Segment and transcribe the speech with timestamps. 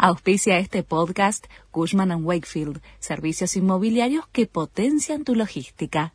[0.00, 6.14] Auspicia este podcast Cushman⁇ Wakefield, servicios inmobiliarios que potencian tu logística.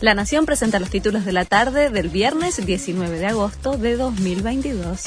[0.00, 5.04] La Nación presenta los títulos de la tarde del viernes 19 de agosto de 2022.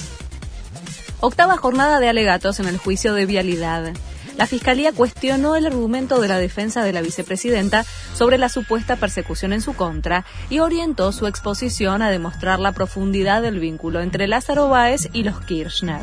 [1.19, 3.93] Octava jornada de alegatos en el juicio de vialidad
[4.37, 7.85] la Fiscalía cuestionó el argumento de la defensa de la vicepresidenta
[8.15, 13.43] sobre la supuesta persecución en su contra y orientó su exposición a demostrar la profundidad
[13.43, 16.01] del vínculo entre Lázaro Báez y los Kirchner.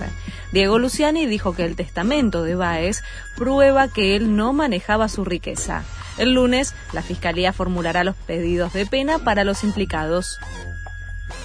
[0.52, 3.02] Diego Luciani dijo que el testamento de Báez
[3.36, 5.84] prueba que él no manejaba su riqueza.
[6.18, 10.38] El lunes, la Fiscalía formulará los pedidos de pena para los implicados.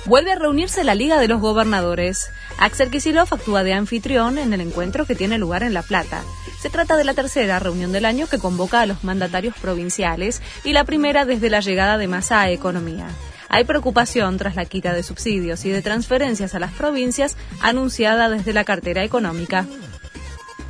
[0.05, 2.30] Vuelve a reunirse la Liga de los Gobernadores.
[2.57, 6.23] Axel Kisilov actúa de anfitrión en el encuentro que tiene lugar en La Plata.
[6.61, 10.73] Se trata de la tercera reunión del año que convoca a los mandatarios provinciales y
[10.73, 13.08] la primera desde la llegada de Massa a Economía.
[13.49, 18.53] Hay preocupación tras la quita de subsidios y de transferencias a las provincias anunciada desde
[18.53, 19.66] la cartera económica.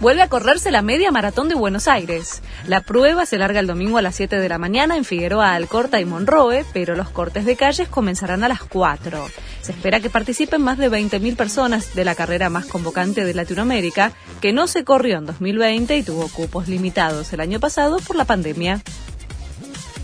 [0.01, 2.41] Vuelve a correrse la media maratón de Buenos Aires.
[2.67, 6.01] La prueba se larga el domingo a las 7 de la mañana en Figueroa, Alcorta
[6.01, 9.25] y Monroe, pero los cortes de calles comenzarán a las 4.
[9.61, 14.11] Se espera que participen más de 20.000 personas de la carrera más convocante de Latinoamérica,
[14.41, 18.25] que no se corrió en 2020 y tuvo cupos limitados el año pasado por la
[18.25, 18.81] pandemia.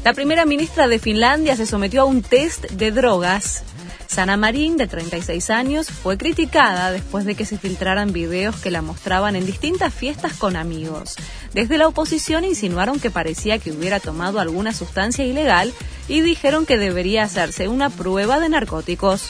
[0.04, 3.62] La primera ministra de Finlandia se sometió a un test de drogas.
[4.08, 8.82] Sana Marín, de 36 años, fue criticada después de que se filtraran videos que la
[8.82, 11.18] mostraban en distintas fiestas con amigos.
[11.54, 15.72] Desde la oposición insinuaron que parecía que hubiera tomado alguna sustancia ilegal
[16.08, 19.30] y dijeron que debería hacerse una prueba de narcóticos.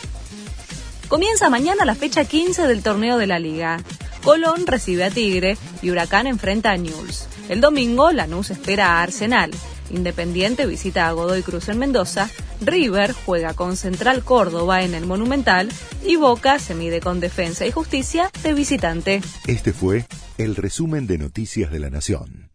[1.10, 3.84] Comienza mañana la fecha 15 del torneo de la liga.
[4.24, 7.28] Colón recibe a Tigre y Huracán enfrenta a Newell's.
[7.50, 9.52] El domingo, Lanús espera a Arsenal.
[9.92, 12.30] Independiente visita a Godoy Cruz en Mendoza,
[12.61, 15.70] River juega con Central Córdoba en el Monumental
[16.06, 19.22] y Boca se mide con Defensa y Justicia de visitante.
[19.47, 20.06] Este fue
[20.38, 22.51] el resumen de Noticias de la Nación.